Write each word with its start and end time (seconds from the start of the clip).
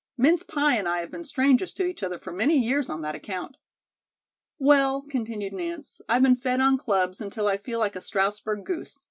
Mince 0.17 0.41
pie 0.41 0.77
and 0.77 0.87
I 0.87 1.01
have 1.01 1.11
been 1.11 1.23
strangers 1.23 1.73
to 1.73 1.85
each 1.85 2.01
other 2.01 2.17
for 2.17 2.31
many 2.33 2.57
years 2.57 2.89
on 2.89 3.01
that 3.01 3.13
account." 3.13 3.57
"Well," 4.57 5.03
continued 5.03 5.53
Nance, 5.53 6.01
"I've 6.09 6.23
been 6.23 6.37
fed 6.37 6.59
on 6.59 6.79
clubs 6.79 7.21
until 7.21 7.47
I 7.47 7.57
feel 7.57 7.77
like 7.77 7.95
a 7.95 8.01
Strausberg 8.01 8.63
goose. 8.63 8.97